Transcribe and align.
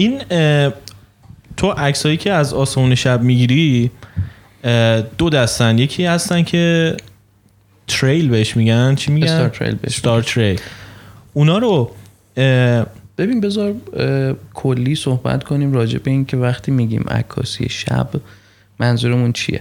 این 0.00 0.22
تو 1.56 1.70
عکسایی 1.70 2.16
که 2.16 2.32
از 2.32 2.54
آسمون 2.54 2.94
شب 2.94 3.22
می‌گیری 3.22 3.90
دو 5.18 5.30
دستن. 5.30 5.78
یکی 5.78 6.04
هستن 6.04 6.42
که 6.42 6.96
تریل 7.88 8.28
بهش 8.28 8.56
میگن. 8.56 8.94
چی 8.94 9.12
میگن؟ 9.12 9.26
استار 9.26 9.48
تریل 9.48 9.74
بهش 9.74 9.96
استار 9.96 10.22
تریل 10.22 10.60
اونا 11.32 11.58
رو 11.58 11.90
ببین 13.18 13.40
بذار 13.40 13.74
کلی 14.54 14.94
صحبت 14.94 15.44
کنیم 15.44 15.72
راجع 15.72 15.98
به 15.98 16.10
این 16.10 16.24
که 16.24 16.36
وقتی 16.36 16.70
میگیم 16.70 17.04
عکاسی 17.08 17.68
شب 17.68 18.08
منظورمون 18.78 19.32
چیه؟ 19.32 19.60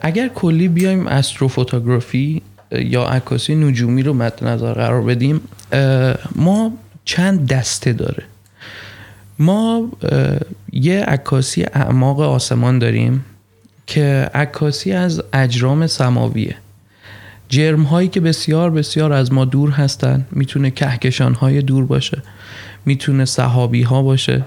اگر 0.00 0.28
کلی 0.28 0.68
بیایم 0.68 1.06
استروفوتوگرافی 1.06 2.42
یا 2.72 3.04
عکاسی 3.04 3.54
نجومی 3.54 4.02
رو 4.02 4.12
مد 4.12 4.44
نظر 4.44 4.72
قرار 4.72 5.02
بدیم 5.02 5.40
ما 6.34 6.72
چند 7.04 7.48
دسته 7.48 7.92
داره؟ 7.92 8.22
ما 9.38 9.88
یه 10.72 11.04
عکاسی 11.04 11.64
اعماق 11.64 12.20
آسمان 12.20 12.78
داریم 12.78 13.24
که 13.86 14.30
عکاسی 14.34 14.92
از 14.92 15.22
اجرام 15.32 15.86
سماویه. 15.86 16.56
جرم 17.48 17.82
هایی 17.82 18.08
که 18.08 18.20
بسیار 18.20 18.70
بسیار 18.70 19.12
از 19.12 19.32
ما 19.32 19.44
دور 19.44 19.70
هستن 19.70 20.26
می‌تونه 20.30 20.70
کهکشان 20.70 21.34
های 21.34 21.62
دور 21.62 21.86
باشه 21.86 22.22
می‌تونه 22.86 23.24
صحابی 23.24 23.82
ها 23.82 24.02
باشه 24.02 24.44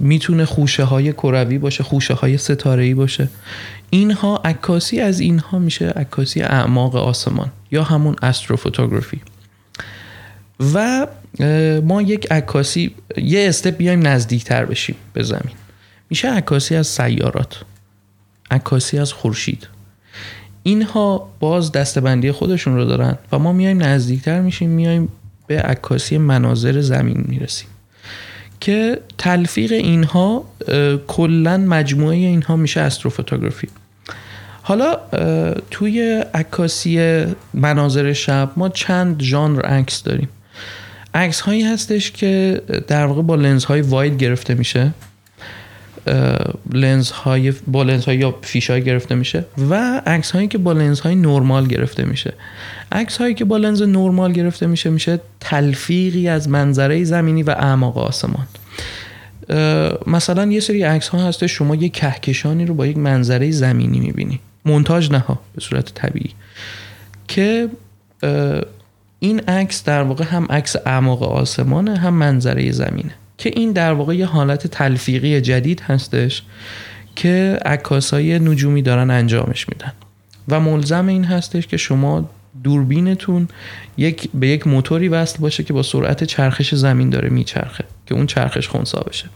می‌تونه 0.00 0.44
خوشه 0.44 0.84
های 0.84 1.12
کروی 1.12 1.58
باشه 1.58 1.84
خوشه 1.84 2.14
های 2.14 2.38
ستاره 2.38 2.84
ای 2.84 2.94
باشه. 2.94 3.28
اینها 3.90 4.40
عکاسی 4.44 5.00
از 5.00 5.20
اینها 5.20 5.58
میشه 5.58 5.88
عکاسی 5.88 6.42
اعماق 6.42 6.96
آسمان 6.96 7.50
یا 7.70 7.82
همون 7.82 8.16
استروفوتوگرافی. 8.22 9.20
و 10.74 11.06
ما 11.84 12.02
یک 12.02 12.32
عکاسی 12.32 12.94
یه 13.16 13.48
استپ 13.48 13.76
بیایم 13.76 14.06
نزدیکتر 14.06 14.64
بشیم 14.64 14.96
به 15.12 15.22
زمین. 15.22 15.54
میشه 16.10 16.30
عکاسی 16.30 16.76
از 16.76 16.86
سیارات 16.86 17.62
عکاسی 18.50 18.98
از 18.98 19.12
خورشید. 19.12 19.68
اینها 20.62 21.30
باز 21.40 21.72
دستبندی 21.72 22.32
خودشون 22.32 22.76
رو 22.76 22.84
دارن 22.84 23.18
و 23.32 23.38
ما 23.38 23.52
میایم 23.52 23.82
نزدیکتر 23.82 24.40
میشیم 24.40 24.70
میایم 24.70 25.08
به 25.46 25.60
عکاسی 25.60 26.18
مناظر 26.18 26.80
زمین 26.80 27.24
می‌رسیم. 27.28 27.68
که 28.60 29.00
تلفیق 29.18 29.72
اینها 29.72 30.44
کلا 31.06 31.56
مجموعه 31.56 32.16
اینها 32.16 32.56
میشه 32.56 32.80
استروفوتوگرافی. 32.80 33.68
حالا 34.62 34.98
توی 35.70 36.24
عکاسی 36.34 37.24
مناظر 37.54 38.12
شب 38.12 38.50
ما 38.56 38.68
چند 38.68 39.22
ژانر 39.22 39.60
عکس 39.60 40.02
داریم. 40.02 40.28
عکس 41.14 41.40
هایی 41.40 41.62
هستش 41.62 42.10
که 42.10 42.62
در 42.86 43.06
واقع 43.06 43.22
با 43.22 43.34
لنز 43.34 43.64
های 43.64 43.80
واید 43.80 44.18
گرفته 44.18 44.54
میشه. 44.54 44.90
لنز 46.72 47.10
های 47.10 47.52
با 47.66 47.82
لنز 47.82 48.04
های 48.04 48.16
یا 48.16 48.38
فیش 48.42 48.70
های 48.70 48.82
گرفته 48.82 49.14
میشه 49.14 49.44
و 49.70 50.02
عکس 50.06 50.30
هایی 50.30 50.48
که 50.48 50.58
با 50.58 50.72
لنز 50.72 51.00
های 51.00 51.14
نرمال 51.14 51.66
گرفته 51.66 52.04
میشه. 52.04 52.34
عکس 52.92 53.16
هایی 53.16 53.34
که 53.34 53.44
با 53.44 53.56
لنز 53.56 53.82
نرمال 53.82 54.32
گرفته 54.32 54.66
میشه 54.66 54.90
میشه 54.90 55.20
تلفیقی 55.40 56.28
از 56.28 56.48
منظره 56.48 57.04
زمینی 57.04 57.42
و 57.42 57.50
اعماق 57.50 57.98
آسمان. 57.98 58.46
مثلا 60.06 60.52
یه 60.52 60.60
سری 60.60 60.82
عکس 60.82 61.08
ها 61.08 61.28
هسته 61.28 61.46
شما 61.46 61.74
یه 61.74 61.88
کهکشانی 61.88 62.66
رو 62.66 62.74
با 62.74 62.86
یک 62.86 62.96
منظره 62.96 63.50
زمینی 63.50 64.00
می‌بینی. 64.00 64.40
مونتاژ 64.64 65.10
نها 65.10 65.40
به 65.54 65.60
صورت 65.60 65.94
طبیعی. 65.94 66.30
که 67.28 67.68
این 69.22 69.40
عکس 69.40 69.84
در 69.84 70.02
واقع 70.02 70.24
هم 70.24 70.46
عکس 70.50 70.76
اعماق 70.86 71.22
آسمانه 71.22 71.98
هم 71.98 72.14
منظره 72.14 72.72
زمینه 72.72 73.14
که 73.38 73.50
این 73.56 73.72
در 73.72 73.92
واقع 73.92 74.16
یه 74.16 74.26
حالت 74.26 74.66
تلفیقی 74.66 75.40
جدید 75.40 75.80
هستش 75.80 76.42
که 77.16 77.58
عکاسای 77.64 78.38
نجومی 78.38 78.82
دارن 78.82 79.10
انجامش 79.10 79.68
میدن. 79.68 79.92
و 80.48 80.60
ملزم 80.60 81.06
این 81.06 81.24
هستش 81.24 81.66
که 81.66 81.76
شما 81.76 82.30
دوربینتون 82.64 83.48
یک 83.96 84.28
به 84.34 84.48
یک 84.48 84.66
موتوری 84.66 85.08
وصل 85.08 85.38
باشه 85.38 85.62
که 85.62 85.72
با 85.72 85.82
سرعت 85.82 86.24
چرخش 86.24 86.74
زمین 86.74 87.10
داره 87.10 87.28
میچرخه 87.28 87.84
که 88.06 88.14
اون 88.14 88.26
چرخش 88.26 88.68
خونسا 88.68 89.00
بشه. 89.00 89.26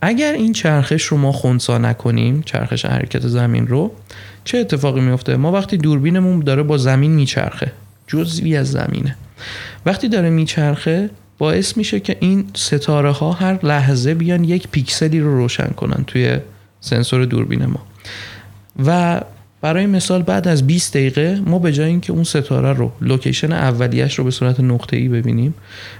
اگر 0.00 0.32
این 0.32 0.52
چرخش 0.52 1.04
رو 1.04 1.16
ما 1.16 1.32
خونسا 1.32 1.78
نکنیم 1.78 2.42
چرخش 2.46 2.84
حرکت 2.84 3.26
زمین 3.26 3.66
رو 3.66 3.92
چه 4.44 4.58
اتفاقی 4.58 5.00
میفته؟ 5.00 5.36
ما 5.36 5.52
وقتی 5.52 5.76
دوربینمون 5.76 6.40
داره 6.40 6.62
با 6.62 6.78
زمین 6.78 7.10
میچرخه. 7.10 7.72
جزوی 8.10 8.56
از 8.56 8.70
زمینه. 8.70 9.16
وقتی 9.86 10.08
داره 10.08 10.30
میچرخه 10.30 11.10
باعث 11.38 11.76
میشه 11.76 12.00
که 12.00 12.16
این 12.20 12.44
ستاره 12.54 13.10
ها 13.10 13.32
هر 13.32 13.66
لحظه 13.66 14.14
بیان 14.14 14.44
یک 14.44 14.68
پیکسلی 14.68 15.20
رو 15.20 15.36
روشن 15.36 15.68
کنن 15.68 16.04
توی 16.06 16.38
سنسور 16.80 17.24
دوربین 17.24 17.66
ما. 17.66 17.86
و 18.86 19.20
برای 19.60 19.86
مثال 19.86 20.22
بعد 20.22 20.48
از 20.48 20.66
20 20.66 20.92
دقیقه 20.92 21.40
ما 21.46 21.58
به 21.58 21.72
جای 21.72 21.88
اینکه 21.88 22.12
اون 22.12 22.24
ستاره 22.24 22.72
رو 22.72 22.92
location 23.00 23.52
اولیش 23.52 24.18
رو 24.18 24.24
به 24.24 24.30
صورت 24.30 24.60
نقطه 24.60 24.96
ای 24.96 25.08
ببینیم 25.08 25.54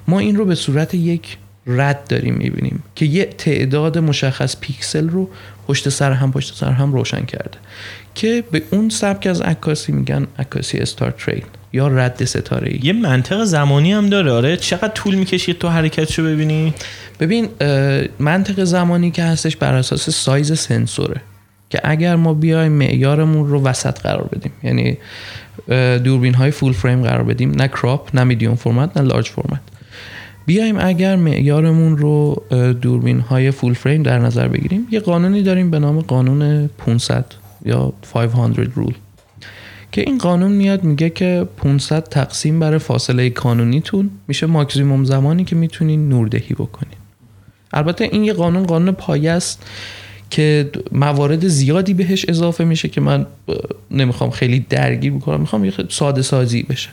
ما 0.09 0.19
این 0.19 0.37
رو 0.37 0.45
به 0.45 0.55
صورت 0.55 0.95
یک 0.95 1.37
رد 1.67 2.07
داریم 2.09 2.35
می‌بینیم 2.35 2.83
که 2.95 3.07
یه 3.07 3.25
تعداد 3.25 3.99
مشخص 3.99 4.57
پیکسل 4.61 5.09
رو 5.09 5.31
پشت 5.69 5.89
سر 5.89 6.13
هم 6.13 6.33
پشت 6.33 6.55
سر 6.55 6.73
هم 6.73 6.93
روشن 6.93 7.25
کرده. 7.25 7.59
که 8.15 8.45
به 8.51 8.63
اون 8.71 8.89
سبک 8.89 9.27
از 9.27 9.41
عکاسی 9.41 9.93
میگن 9.93 10.27
عکاسی 10.39 10.79
استار 10.79 11.11
تریل 11.11 11.45
یا 11.73 11.89
رد 11.89 12.25
ستاره 12.25 12.71
ای 12.71 12.81
یه 12.83 12.93
منطق 12.93 13.45
زمانی 13.45 13.93
هم 13.93 14.09
داره. 14.09 14.33
آره 14.33 14.57
چقدر 14.57 14.89
طول 14.89 15.15
می‌کشید 15.15 15.59
تو 15.59 15.69
حرکتشو 15.69 16.25
ببینی؟ 16.25 16.75
ببین 17.21 17.49
منطق 18.19 18.65
زمانی 18.65 19.11
که 19.11 19.23
هستش 19.23 19.57
بر 19.57 19.75
اساس 19.75 20.11
سایز 20.11 20.59
سنسوره 20.59 21.21
که 21.71 21.81
اگر 21.85 22.17
ما 22.17 22.35
بیایم 22.35 22.73
معیارمون 22.73 23.47
رو 23.47 23.63
وسط 23.63 24.01
قرار 24.01 24.29
بدیم. 24.33 24.53
یعنی 24.63 24.99
دوربین 25.99 26.35
های 26.35 26.51
فول 26.51 26.73
فریم 26.73 27.03
قرار 27.03 27.23
بدیم. 27.23 27.51
نه 27.51 27.69
کراپ 27.69 28.17
نه 28.17 28.25
میدیوم 28.25 28.55
فرمت 28.55 28.97
نه 28.97 29.03
لارج 29.03 29.29
فرمت 29.29 29.61
بیایم 30.47 30.79
اگر 30.79 31.17
معیارمون 31.17 31.99
رو 31.99 32.43
دوربین 32.83 33.21
های 33.21 33.51
فول 33.51 33.75
فریم 33.75 34.03
در 34.03 34.19
نظر 34.19 34.49
بگیریم 34.49 34.87
یه 34.91 35.01
قانونی 35.01 35.43
داریم 35.43 35.71
به 35.71 35.79
نام 35.79 36.01
قانون 36.01 36.67
500 36.67 37.25
یا 37.65 37.93
500 38.13 38.69
رول 38.75 38.95
که 39.93 40.01
این 40.01 40.19
قانون 40.19 40.53
میاد 40.53 40.85
میگه 40.85 41.11
که 41.11 41.47
500 41.57 42.05
تقسیم 42.05 42.61
بر 42.61 42.79
فاصله 42.79 43.31
کانونیتون 43.31 44.11
میشه 44.29 44.47
ماکسیموم 44.47 45.05
زمانی 45.05 45.45
که 45.45 45.57
می‌تونین 45.57 46.09
نوردهی 46.09 46.55
بکنین 46.55 46.99
البته 47.73 48.05
این 48.05 48.25
یه 48.25 48.33
قانون 48.33 48.67
قانون 48.67 48.93
پایه 48.93 49.31
است 49.31 49.63
که 50.31 50.71
موارد 50.93 51.49
زیادی 51.49 51.95
بهش 51.95 52.25
اضافه 52.29 52.65
میشه 52.65 52.89
که 52.89 53.01
من 53.01 53.27
نمی‌خوام 53.91 54.31
خیلی 54.31 54.67
درگیر 54.69 55.13
بکنم 55.13 55.41
می‌خوام 55.41 55.65
یه 55.65 55.73
ساده 55.89 56.23
سازی 56.23 56.63
بشه. 56.63 56.89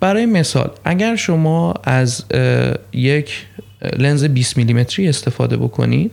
برای 0.00 0.26
مثال 0.26 0.70
اگر 0.84 1.16
شما 1.16 1.74
از 1.84 2.24
یک 2.92 3.46
لنز 3.98 4.24
20 4.24 4.56
میلیمتری 4.56 5.08
استفاده 5.08 5.56
بکنید 5.56 6.10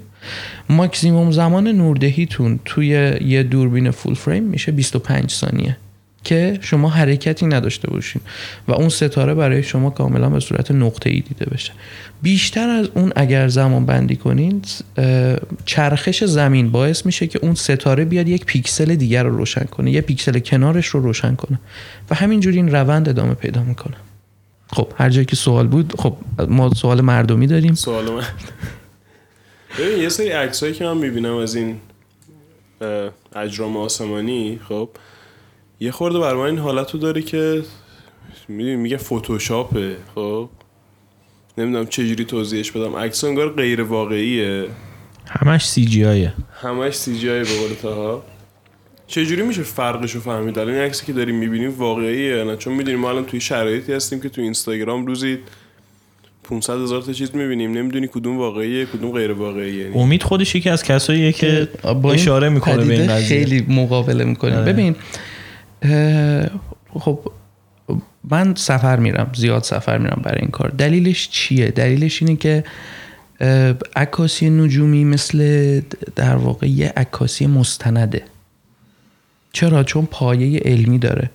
ماکسیموم 0.69 1.31
زمان 1.31 1.67
نوردهیتون 1.67 2.59
توی 2.65 2.87
یه 3.25 3.43
دوربین 3.43 3.91
full 3.91 4.13
frame 4.13 4.43
میشه 4.43 4.71
25 4.71 5.31
ثانیه. 5.31 5.77
که 6.23 6.59
شما 6.61 6.89
حرکتی 6.89 7.45
نداشته 7.45 7.89
باشین 7.89 8.21
و 8.67 8.71
اون 8.71 8.89
ستاره 8.89 9.33
برای 9.33 9.63
شما 9.63 9.89
کاملا 9.89 10.29
به 10.29 10.39
صورت 10.39 10.71
نقطه 10.71 11.09
ای 11.09 11.19
دیده 11.19 11.45
بشه. 11.45 11.71
بیشتر 12.21 12.69
از 12.69 12.89
اون 12.95 13.13
اگر 13.15 13.47
زمان 13.47 13.85
بندی 13.85 14.15
کنین 14.15 14.61
چرخش 15.65 16.23
زمین 16.23 16.71
باعث 16.71 17.05
میشه 17.05 17.27
که 17.27 17.39
اون 17.41 17.55
ستاره 17.55 18.05
بیاد 18.05 18.27
یک 18.27 18.45
پیکسل 18.45 18.95
دیگر 18.95 19.23
رو 19.23 19.37
روشن 19.37 19.63
کنه 19.63 19.91
یه 19.91 20.01
پیکسل 20.01 20.39
کنارش 20.39 20.87
رو 20.87 20.99
روشن 20.99 21.35
کنه 21.35 21.59
و 22.09 22.15
همینجوری 22.15 22.57
این 22.57 22.71
روند 22.71 23.09
ادامه 23.09 23.33
پیدا 23.33 23.63
می‌کنه. 23.63 23.95
خب 24.73 24.87
هر 24.97 25.09
جایی 25.09 25.25
که 25.25 25.35
سوال 25.35 25.67
بود 25.67 25.93
خب 25.97 26.17
ما 26.47 26.73
سوال 26.73 27.01
مردمی 27.01 27.47
داریم. 27.47 27.73
سوال 27.73 28.11
مرد 28.11 28.33
ببین 29.79 29.99
یه 29.99 30.09
سری 30.09 30.29
عکسایی 30.29 30.73
که 30.73 30.85
من 30.85 30.97
می‌بینم 30.97 31.35
از 31.35 31.55
این 31.55 31.75
اجرام 33.35 33.77
آسمانی 33.77 34.59
خب 34.69 34.89
یه 35.81 35.91
خورده 35.91 36.19
بر 36.19 36.33
من 36.33 36.43
این 36.43 36.57
حالت 36.57 36.91
رو 36.91 36.99
داره 36.99 37.21
که 37.21 37.63
میگه 38.49 38.97
فتوشاپه 38.97 39.95
خب؟ 40.15 40.49
نمی‌دونم 41.57 41.85
چجوری 41.85 42.25
توضیحش 42.25 42.71
بدم. 42.71 42.95
عکس 42.95 43.23
انگار 43.23 43.53
غیر 43.53 43.81
واقعیه. 43.81 44.65
همش 45.27 45.67
سی 45.67 45.85
جی 45.85 46.05
آیه 46.05 46.33
همش 46.61 46.93
سی 46.93 47.17
جی 47.17 47.29
آیه 47.29 47.43
به 47.43 47.59
قول 47.59 47.73
تاها. 47.81 48.23
چجوری 49.07 49.41
میشه 49.41 49.63
فرقش 49.63 50.11
رو 50.11 50.21
فهمید؟ 50.21 50.59
الان 50.59 50.73
این 50.73 50.83
عکسی 50.83 51.05
که 51.05 51.13
داریم 51.13 51.35
می‌بینیم 51.35 51.69
واقعیه 51.77 52.43
نه؟ 52.43 52.55
چون 52.55 52.73
می‌دونیم 52.73 52.99
ما 52.99 53.09
الان 53.09 53.25
توی 53.25 53.41
شرایطی 53.41 53.93
هستیم 53.93 54.19
که 54.19 54.29
توی 54.29 54.43
اینستاگرام 54.43 55.05
روزی 55.05 55.37
500 56.43 56.73
هزار 56.73 57.01
تا 57.01 57.13
چیز 57.13 57.35
می‌بینیم. 57.35 57.71
نمی‌دونی 57.77 58.07
کدوم 58.07 58.37
واقعیه 58.37 58.85
کدوم 58.85 59.11
غیر 59.11 59.31
واقعیه. 59.31 59.83
یعنی 59.83 59.99
امید 59.99 60.23
خودش 60.23 60.55
یکی 60.55 60.69
از 60.69 60.83
کساییه 60.83 61.31
که 61.31 61.67
اشاره 62.13 62.49
می‌کنه 62.49 62.85
به 62.85 62.93
این 62.93 63.07
قضیه. 63.07 63.27
خیلی 63.27 63.65
مقابله 63.69 64.23
می‌کنه. 64.23 64.61
ببین 64.61 64.95
خب 66.99 67.19
من 68.23 68.55
سفر 68.55 68.99
میرم 68.99 69.31
زیاد 69.35 69.63
سفر 69.63 69.97
میرم 69.97 70.21
برای 70.23 70.41
این 70.41 70.51
کار. 70.51 70.69
دلیلش 70.69 71.29
چیه؟ 71.29 71.67
دلیلش 71.67 72.21
اینه 72.21 72.35
که 72.35 72.63
عکاسی 73.95 74.49
نجومی 74.49 75.05
مثل 75.05 75.81
در 76.15 76.35
واقع 76.35 76.67
یه 76.67 76.93
عکاسی 76.97 77.47
مستنده. 77.47 78.23
چرا؟ 79.53 79.83
چون 79.83 80.05
پایه 80.05 80.59
علمی 80.59 80.99
داره. 80.99 81.29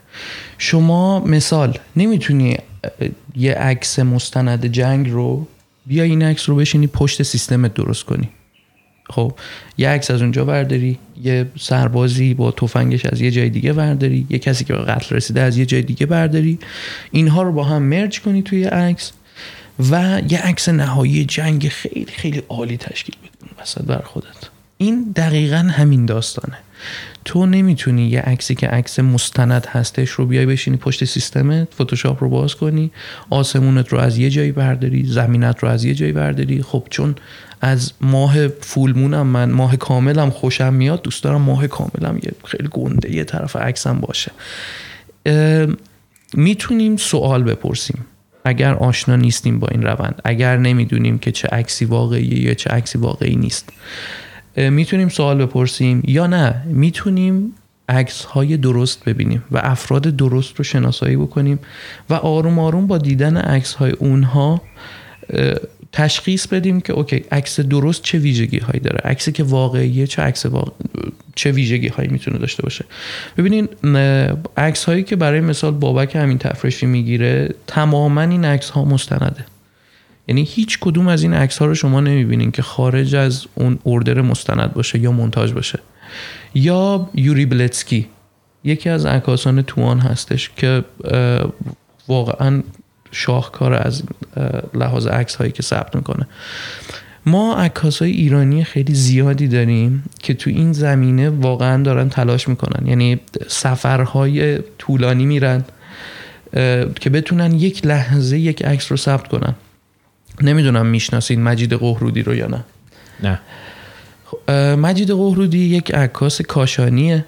شما 0.59 1.21
مثال 1.21 1.79
نمی‌تونی 1.97 2.57
یه 3.37 3.55
عکس 3.55 3.99
مستند 3.99 4.67
جنگ 4.67 5.11
رو 5.11 5.47
بیا 5.87 6.05
این 6.05 6.23
عکس 6.23 6.49
رو 6.49 6.57
بشینی 6.57 6.87
پشت 6.87 7.23
سیستمت 7.23 7.75
درست 7.75 8.05
کنی. 8.05 8.29
خب 9.11 9.33
یه 9.79 9.89
عکس 9.89 10.11
از 10.11 10.23
اونجا 10.23 10.45
برداری 10.45 10.99
یه 11.23 11.47
سربازی 11.59 12.35
با 12.35 12.51
تفنگش 12.51 13.07
از 13.07 13.21
یه 13.21 13.31
جای 13.31 13.51
دیگه 13.51 13.73
برداری 13.73 14.27
یه 14.31 14.39
کسی 14.39 14.65
که 14.65 14.73
به 14.73 14.79
قتل 14.79 15.17
رسیده 15.17 15.43
از 15.43 15.59
یه 15.59 15.67
جای 15.67 15.83
دیگه 15.83 16.07
برداری. 16.07 16.59
اینها 17.11 17.43
رو 17.43 17.53
با 17.53 17.65
هم 17.65 17.83
مرج 17.83 18.21
کنی 18.21 18.43
توی 18.43 18.65
عکس 18.65 19.13
و 19.91 20.23
یه 20.29 20.47
عکس 20.47 20.69
نهایی 20.69 21.25
جنگ 21.25 21.69
خیلی 21.69 22.13
خیلی 22.17 22.43
عالی 22.49 22.77
تشکیل 22.77 23.15
بدی 23.23 23.51
وسط 23.63 23.83
بر 23.83 24.03
خودت. 24.05 24.27
این 24.79 25.13
دقیقا 25.17 25.57
همین 25.57 26.07
داستانه. 26.07 26.59
تو 27.25 27.47
نمی‌تونی 27.47 28.09
یه 28.09 28.21
عکسی 28.21 28.55
که 28.55 28.69
عکس 28.69 28.99
مستند 28.99 29.67
هستش 29.67 30.11
رو 30.11 30.27
بیای 30.27 30.47
بشینی 30.47 30.77
پشت 30.77 31.05
سیستمت 31.05 31.69
فتوشاپ 31.75 32.23
رو 32.23 32.29
باز 32.29 32.55
کنی 32.55 32.91
آسمونت 33.31 33.89
رو 33.89 33.99
از 33.99 34.19
یه 34.19 34.31
جایی 34.31 34.53
برداری 34.53 35.05
زمینت 35.07 35.59
رو 35.59 35.69
از 35.69 35.85
یه 35.85 35.95
جایی 35.95 36.13
برداری. 36.13 36.63
خب 36.63 36.87
چون 36.91 37.15
از 37.61 37.93
ماه 38.01 38.49
فولمونم 38.49 39.27
من 39.27 39.51
ماه 39.51 39.77
کاملم 39.77 40.31
خوشم 40.31 40.75
میاد 40.75 41.03
دوست 41.03 41.25
دارم 41.25 41.41
ماه 41.41 41.67
کاملم 41.67 42.17
یه 42.23 42.31
خیلی 42.45 42.69
گنده 42.71 43.15
یه 43.15 43.25
طرف 43.25 43.57
عکسم 43.57 44.01
باشه. 44.01 44.33
می‌تونیم 46.35 46.97
سوال 46.97 47.43
بپرسیم. 47.43 48.07
اگر 48.45 48.75
آشنا 48.75 49.17
نیستیم 49.17 49.59
با 49.59 49.69
این 49.69 49.83
روند 49.83 50.21
اگر 50.25 50.57
نمی‌دونیم 50.57 51.19
که 51.19 51.33
چه 51.33 51.49
عکسی 51.49 51.85
واقعیه 51.85 52.41
یا 52.41 52.55
چه 52.55 52.71
عکسی 52.71 52.99
واقعی 52.99 53.37
نیست. 53.37 53.69
می‌تونیم 54.57 55.09
سوال 55.09 55.47
بپرسیم 55.47 56.03
یا 56.07 56.27
نه؟ 56.27 56.63
می‌تونیم 56.67 57.53
عکس 57.89 58.25
های 58.25 58.57
درست 58.57 59.05
ببینیم 59.05 59.45
و 59.51 59.61
افراد 59.63 60.03
درست 60.03 60.57
رو 60.57 60.65
شناسایی 60.65 61.17
بکنیم 61.17 61.59
و 62.11 62.15
آروم 62.15 62.59
آروم 62.59 62.87
با 62.87 62.99
دیدن 62.99 63.37
عکس 63.37 63.75
های 63.75 63.91
اونها 63.91 64.63
تشخیص 65.93 66.47
بدیم 66.47 66.81
که 66.81 66.93
اوکی 66.93 67.25
عکس 67.33 67.61
درست 67.61 68.03
چه 68.03 68.19
ویژگی 68.19 68.59
هایی 68.59 68.81
داره؟ 68.81 69.01
عکسی 69.05 69.33
که 69.33 69.43
واقعیه 69.43 70.07
چه 70.07 70.23
عکس 70.23 70.47
واقع... 70.47 70.73
چه 71.35 71.53
ویژگی 71.53 71.89
هایی 71.89 72.09
می‌تونه 72.09 72.39
داشته 72.39 72.63
باشه؟ 72.63 72.85
ببینین 73.37 73.69
عکس 74.57 74.85
هایی 74.85 75.03
که 75.03 75.17
برای 75.17 75.41
مثال 75.41 75.73
بابک 75.73 76.17
همین 76.17 76.39
تفرشی 76.39 76.87
می‌گیره 76.87 77.55
تماما 77.67 78.21
این 78.21 78.45
عکس 78.45 78.71
ها 78.71 78.85
مستنده. 78.85 79.45
یعنی 80.29 80.43
هیچ 80.43 80.79
کدوم 80.81 81.09
از 81.09 81.23
این 81.23 81.35
عکس 81.35 81.59
ها 81.59 81.67
رو 81.67 81.75
شما 81.75 82.01
نمی‌بینین 82.01 82.51
که 82.51 82.63
خارج 82.63 83.15
از 83.15 83.47
اون 83.55 83.79
اردر 83.87 84.21
مستند 84.21 84.73
باشه 84.75 84.99
یا 84.99 85.13
مونتاژ 85.13 85.53
باشه. 85.53 85.79
یا 86.55 87.11
یوری 87.15 87.47
بلتسکی 87.47 88.07
یکی 88.65 88.89
از 88.89 89.07
عکاسان 89.07 89.63
توان 89.63 89.99
هستش 89.99 90.51
که 90.57 90.85
واقعا 92.09 92.63
شاهکار 93.13 93.75
از 93.75 94.03
لحاظ 94.75 95.07
عکس 95.07 95.35
هایی 95.35 95.53
که 95.53 95.63
ثبت 95.63 95.97
می‌کنه. 95.97 96.27
ما 97.27 97.57
عکاس 97.57 98.03
های 98.03 98.11
ایرانی 98.11 98.65
خیلی 98.65 98.95
زیادی 98.95 99.49
داریم 99.49 100.05
که 100.23 100.35
تو 100.35 100.51
این 100.51 100.73
زمینه 100.73 101.31
واقعا 101.31 101.83
دارن 101.83 102.09
تلاش 102.09 102.49
می‌کنن. 102.49 102.87
یعنی 102.87 103.21
سفرهای 103.49 104.59
طولانی 104.79 105.27
میرن 105.27 105.65
که 107.01 107.11
بتونن 107.13 107.55
یک 107.55 107.87
لحظه 107.87 108.39
یک 108.39 108.65
عکس 108.65 108.91
رو 108.91 108.97
ثبت 108.97 109.29
کنن. 109.29 109.55
نمی‌دونم 110.43 110.87
می‌شناسین 110.87 111.43
مجید 111.43 111.73
قهرودی 111.73 112.23
رو 112.23 112.35
یا 112.35 112.47
نه. 112.47 112.65
نه. 113.23 113.41
اه، 114.49 114.75
مجید 114.75 115.11
قهرودی 115.11 115.59
یک 115.59 115.95
عکاس 115.95 116.43
کاشانیه 116.43 117.25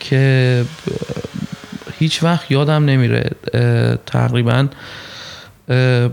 که 0.00 0.64
هیچ 1.98 2.22
وقت 2.22 2.50
یادم 2.50 2.84
نمیره 2.84 3.30
تقریبا 4.06 4.68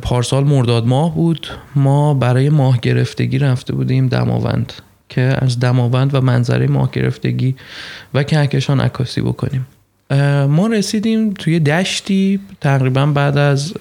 پارسال 0.02 0.44
مرداد 0.44 0.86
ماه 0.86 1.16
بود. 1.16 1.48
ما 1.76 2.14
برای 2.14 2.50
ماه 2.50 2.80
گرفتگی 2.80 3.38
رفته 3.38 3.74
بودیم 3.74 4.08
دماوند 4.08 4.74
که 5.10 5.22
از 5.42 5.60
دماوند 5.60 6.16
و 6.16 6.22
منظره 6.22 6.68
ماه 6.68 6.92
گرفتگی 6.92 7.56
و 8.14 8.24
کهکشان 8.24 8.80
عکاسی 8.80 9.22
بکنیم. 9.22 9.68
ما 10.50 10.68
رسیدیم 10.68 11.34
توی 11.34 11.60
دشتی 11.60 12.40
تقریبا 12.62 13.06
بعد 13.06 13.38
از 13.38 13.74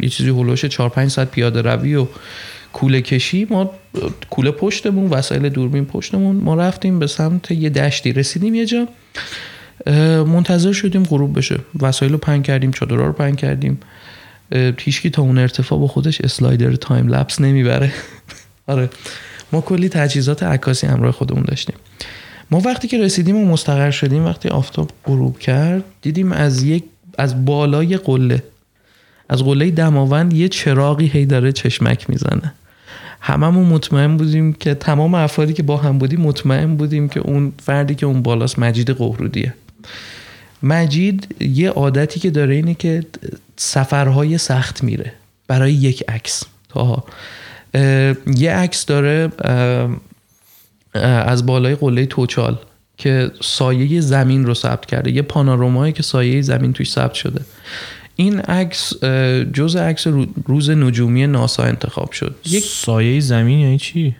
یه 0.00 0.08
چیزی 0.08 0.30
هلوش 0.30 0.64
4 0.64 0.88
5 0.88 1.10
ساعت 1.10 1.30
پیاده 1.30 1.62
روی 1.62 1.94
و 1.94 2.06
کوله 2.72 3.00
کشی 3.00 3.46
ما 3.50 3.70
کوله 4.30 4.50
پشتمون 4.50 5.10
وسایل 5.10 5.48
دوربین 5.48 5.84
پشتمون 5.84 6.36
ما 6.36 6.54
رفتیم 6.54 6.98
به 6.98 7.06
سمت 7.06 7.50
یه 7.50 7.70
دشتی. 7.70 8.12
رسیدیم 8.12 8.54
یه 8.54 8.66
جا 8.66 8.88
منتظر 10.24 10.72
شدیم 10.72 11.02
غروب 11.02 11.38
بشه. 11.38 11.58
وسایل 11.80 12.12
رو 12.12 12.18
پنگ 12.18 12.44
کردیم 12.44 12.70
چادرها 12.70 13.06
رو 13.06 13.12
پنگ 13.12 13.36
کردیم. 13.36 13.80
هیچکی 14.78 15.10
تا 15.10 15.22
اون 15.22 15.38
ارتفاع 15.38 15.78
با 15.78 15.86
خودش 15.86 16.20
اسلایدر 16.20 16.74
تایم 16.74 17.08
لپس 17.08 17.40
نمی‌بره. 17.40 17.92
آره. 18.66 18.90
ما 19.52 19.60
کلی 19.60 19.88
تجهیزات 19.88 20.42
عکاسی 20.42 20.86
همراه 20.86 21.12
خودمون 21.12 21.42
داشتیم. 21.42 21.76
ما 22.50 22.58
وقتی 22.60 22.88
که 22.88 22.98
رسیدیم 22.98 23.36
و 23.36 23.44
مستقر 23.44 23.90
شدیم 23.90 24.24
وقتی 24.24 24.48
آفتاب 24.48 24.90
غروب 25.04 25.38
کرد 25.38 25.84
دیدیم 26.02 26.32
از 26.32 26.62
یک 26.62 26.84
از 27.18 27.44
بالای 27.44 27.96
قله 27.96 28.42
از 29.28 29.42
قله 29.42 29.70
دماوند 29.70 30.32
یه 30.32 30.48
چراغی 30.48 31.06
هی 31.06 31.26
داره 31.26 31.52
چشمک 31.52 32.10
می‌زنه. 32.10 32.52
هممون 33.20 33.66
مطمئن 33.66 34.16
بودیم 34.16 34.52
که 34.52 34.74
تمام 34.74 35.14
افرادی 35.14 35.52
که 35.52 35.62
با 35.62 35.76
هم 35.76 35.98
بودیم 35.98 36.20
مطمئن 36.20 36.76
بودیم 36.76 37.08
که 37.08 37.20
اون 37.20 37.52
فردی 37.62 37.94
که 37.94 38.06
اون 38.06 38.22
بالاست 38.22 38.58
مجید 38.58 38.90
قهرودیه. 38.90 39.54
مجید 40.62 41.34
یه 41.40 41.70
عادتی 41.70 42.20
که 42.20 42.30
داره 42.30 42.54
اینه 42.54 42.74
که 42.74 43.04
سفرهای 43.56 44.38
سخت 44.38 44.84
میره 44.84 45.12
برای 45.46 45.72
یک 45.72 46.04
عکس. 46.08 46.44
تا 46.68 47.04
یه 48.36 48.52
عکس 48.52 48.86
داره 48.86 49.32
از 50.94 51.46
بالای 51.46 51.74
قله 51.74 52.06
توچال 52.06 52.58
که 52.98 53.30
سایه 53.40 54.00
زمین 54.00 54.46
رو 54.46 54.54
ثبت 54.54 54.86
کرده. 54.86 55.10
یه 55.10 55.22
پانورامایی 55.22 55.92
که 55.92 56.02
سایه 56.02 56.42
زمین 56.42 56.72
توش 56.72 56.90
ثبت 56.90 57.14
شده. 57.14 57.40
این 58.16 58.40
عکس 58.40 59.04
جزء 59.52 59.80
عکس 59.80 60.06
رو- 60.06 60.26
روز 60.46 60.70
نجومی 60.70 61.26
ناسا 61.26 61.62
انتخاب 61.62 62.12
شد. 62.12 62.34
یک 62.46 62.64
سایه 62.64 63.20
زمین 63.20 63.58
یعنی 63.58 63.78
چی؟ 63.78 64.16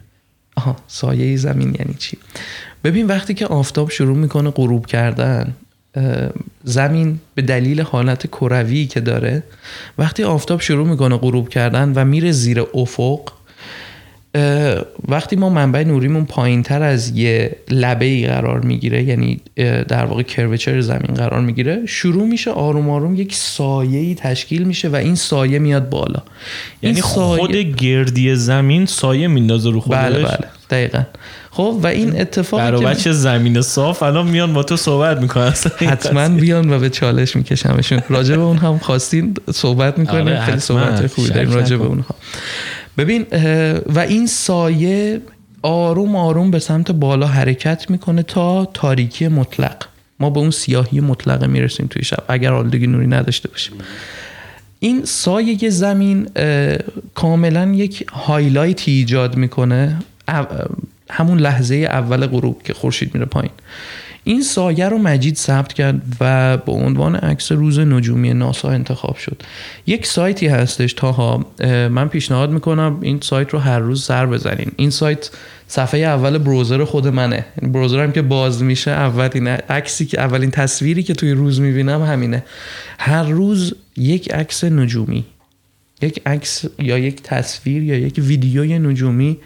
آها 0.56 0.76
سایه 0.86 1.36
زمین 1.36 1.76
یعنی 1.78 1.94
چی؟ 1.98 2.18
ببین 2.84 3.06
وقتی 3.06 3.34
که 3.34 3.46
آفتاب 3.46 3.90
شروع 3.90 4.16
می‌کنه 4.16 4.50
غروب 4.50 4.86
کردن 4.86 5.54
زمین 6.64 7.20
به 7.34 7.42
دلیل 7.42 7.80
حالت 7.80 8.26
کروی 8.26 8.86
که 8.86 9.00
داره 9.00 9.42
وقتی 9.98 10.22
آفتاب 10.22 10.60
شروع 10.60 10.88
می‌کنه 10.88 11.16
غروب 11.16 11.48
کردن 11.48 11.92
و 11.94 12.04
میره 12.04 12.32
زیر 12.32 12.64
افق 12.74 13.20
وقتی 15.08 15.36
ما 15.36 15.48
منبع 15.48 15.82
نوریمون 15.84 16.24
پایین 16.24 16.62
تر 16.62 16.82
از 16.82 17.16
یه 17.16 17.56
لبه 17.70 18.04
ای 18.04 18.26
قرار 18.26 18.60
می‌گیره 18.60 19.02
یعنی 19.02 19.40
در 19.88 20.04
واقع 20.04 20.22
کروچر 20.22 20.80
زمین 20.80 21.14
قرار 21.14 21.40
می‌گیره 21.40 21.86
شروع 21.86 22.26
میشه 22.26 22.50
آروم 22.50 22.90
آروم 22.90 23.14
یک 23.14 23.34
سایه 23.34 23.98
ای 23.98 24.14
تشکیل 24.14 24.64
میشه 24.64 24.88
و 24.88 24.96
این 24.96 25.14
سایه 25.14 25.58
میاد 25.58 25.90
بالا. 25.90 26.22
یعنی 26.82 27.00
سایه- 27.00 27.38
خود 27.38 27.56
گردی 27.56 28.34
زمین 28.34 28.86
سایه 28.86 29.28
میندازه 29.28 29.70
رو 29.70 29.80
خودش؟ 29.80 29.98
بله 29.98 30.18
بله 30.18 30.38
دقیقا. 30.70 31.02
خب 31.50 31.78
و 31.82 31.86
این 31.86 32.20
اتفاقی 32.20 32.62
برای 32.62 32.84
بچه 32.84 33.12
زمین 33.12 33.62
صاف؟ 33.62 34.02
الان 34.02 34.26
میان 34.26 34.52
با 34.54 34.62
تو 34.62 34.76
صحبت 34.76 35.20
می‌کنن. 35.20 35.54
حتما 35.78 36.28
بیان 36.28 36.72
و 36.72 36.78
به 36.78 36.90
چالش 36.90 37.36
میکشمشون. 37.36 38.02
راجع 38.08 38.36
به 38.36 38.42
اون 38.42 38.56
هم 38.56 38.78
خواستین 38.78 39.34
صحبت 39.52 39.98
می‌کنیم. 39.98 40.28
آره، 40.28 40.44
خیلی. 40.44 40.58
صحبت 40.58 41.06
خوبی 41.06 41.28
داریم 41.28 41.50
راجع 41.50 41.76
به. 41.76 41.84
اونها. 41.84 42.14
ببین 42.98 43.26
و 43.86 43.98
این 43.98 44.26
سایه 44.26 45.20
آروم 45.62 46.16
آروم 46.16 46.50
به 46.50 46.58
سمت 46.58 46.90
بالا 46.90 47.26
حرکت 47.26 47.90
می‌کنه 47.90 48.22
تا 48.22 48.64
تاریکی 48.64 49.28
مطلق. 49.28 49.76
ما 50.20 50.30
به 50.30 50.40
اون 50.40 50.50
سیاهی 50.50 51.00
مطلق 51.00 51.44
می‌رسیم 51.44 51.86
توی 51.86 52.04
شب 52.04 52.24
اگر 52.28 52.52
آلودگی 52.52 52.86
نوری 52.86 53.06
نداشته 53.06 53.48
باشیم. 53.48 53.74
این 54.80 55.04
سایه 55.04 55.70
زمین 55.70 56.28
کاملا 57.14 57.72
یک 57.74 58.06
هایلایت 58.12 58.88
ایجاد 58.88 59.36
می‌کنه 59.36 59.98
همون 61.10 61.38
لحظه 61.38 61.74
اول 61.74 62.26
غروب 62.26 62.62
که 62.62 62.74
خورشید 62.74 63.14
میره 63.14 63.26
پایین. 63.26 63.52
این 64.28 64.42
سایه 64.42 64.88
رو 64.88 64.98
مجید 64.98 65.36
ثبت 65.36 65.72
کرد 65.72 66.02
و 66.20 66.56
به 66.56 66.72
عنوان 66.72 67.16
عکس 67.16 67.52
روز 67.52 67.78
نجومی 67.78 68.34
ناسا 68.34 68.68
انتخاب 68.68 69.16
شد. 69.16 69.42
یک 69.86 70.06
سایتی 70.06 70.46
هستش 70.46 70.92
تاها. 70.92 71.46
اه، 71.60 71.88
من 71.88 72.08
پیشنهاد 72.08 72.50
می‌کنم 72.50 72.98
این 73.02 73.20
سایت 73.20 73.50
رو 73.50 73.58
هر 73.58 73.78
روز 73.78 74.04
سر 74.04 74.26
بزنین. 74.26 74.72
این 74.76 74.90
سایت 74.90 75.30
صفحه 75.68 76.00
اول 76.00 76.38
بروزر 76.38 76.84
خود 76.84 77.08
منه. 77.08 77.46
یعنی 77.62 77.72
بروزرم 77.72 78.12
که 78.12 78.22
باز 78.22 78.62
میشه 78.62 78.90
اولین 78.90 79.48
عکسی 79.48 80.06
که 80.06 80.20
اولین 80.20 80.50
تصویری 80.50 81.02
که 81.02 81.14
توی 81.14 81.32
روز 81.32 81.60
می‌بینم 81.60 82.02
همینه. 82.02 82.44
هر 82.98 83.24
روز 83.24 83.74
یک 83.96 84.32
عکس 84.32 84.64
نجومی 84.64 85.24
یک 86.02 86.22
عکس 86.26 86.64
یا 86.78 86.98
یک 86.98 87.22
تصویر 87.22 87.82
یا 87.82 87.98
یک 87.98 88.14
ویدیوی 88.18 88.78
نجومی 88.78 89.38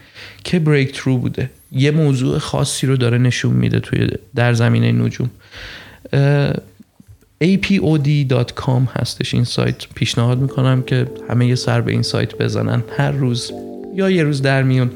که 0.44 0.58
بریک 0.58 0.92
ترو 0.92 1.18
بوده. 1.18 1.50
یه 1.72 1.90
موضوع 1.90 2.38
خاصی 2.38 2.86
رو 2.86 2.96
داره 2.96 3.18
نشون 3.18 3.52
میده 3.52 3.80
توی 3.80 4.08
در 4.34 4.52
زمینه 4.52 4.92
نجوم. 4.92 5.30
apod.com 7.44 8.82
هستش 8.92 9.34
این 9.34 9.44
سایت. 9.44 9.86
پیشنهاد 9.94 10.38
می‌کنم 10.38 10.82
که 10.82 11.06
همه 11.28 11.46
یه 11.46 11.54
سر 11.54 11.80
به 11.80 11.92
این 11.92 12.02
سایت 12.02 12.34
بزنن 12.34 12.82
هر 12.96 13.10
روز 13.10 13.52
یا 13.94 14.10
یه 14.10 14.22
روز 14.22 14.42
در 14.42 14.62
میون. 14.62 14.90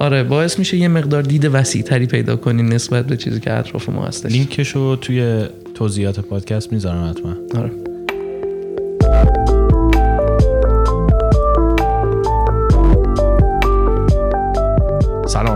آره 0.00 0.22
باعث 0.22 0.58
میشه 0.58 0.76
یه 0.76 0.88
مقدار 0.88 1.22
دید 1.22 1.48
وسیع 1.52 1.82
تری 1.82 2.06
پیدا 2.06 2.36
کنین 2.36 2.72
نسبت 2.72 3.06
به 3.06 3.16
چیزی 3.16 3.40
که 3.40 3.52
اطراف 3.52 3.88
ما 3.88 4.04
هستش. 4.04 4.32
لینکشو 4.32 4.96
توی 4.96 5.44
توضیحات 5.74 6.20
پادکست 6.20 6.72
می‌ذارم 6.72 7.10
حتما. 7.10 7.60
آره. 7.60 7.83